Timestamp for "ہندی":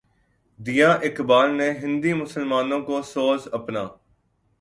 1.81-2.13